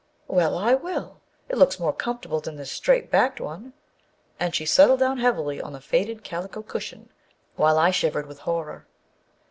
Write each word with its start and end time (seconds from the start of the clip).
"Well, 0.27 0.57
I 0.57 0.73
will. 0.73 1.21
It 1.47 1.59
looks 1.59 1.79
more 1.79 1.93
comfortable 1.93 2.39
than 2.39 2.55
this 2.55 2.71
straight 2.71 3.11
backed 3.11 3.39
one," 3.39 3.73
and 4.39 4.55
she 4.55 4.65
settled 4.65 4.99
down 4.99 5.19
heavily 5.19 5.61
on 5.61 5.73
the 5.73 5.79
faded 5.79 6.23
calico 6.23 6.63
cushion, 6.63 7.09
while 7.55 7.77
I 7.77 7.91
shivered 7.91 8.25
with 8.25 8.39
horror. 8.39 8.87